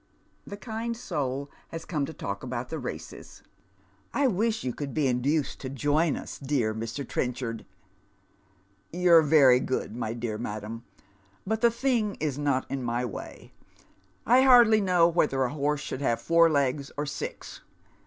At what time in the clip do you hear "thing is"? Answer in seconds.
11.69-12.39